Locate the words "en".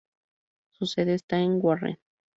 1.37-1.59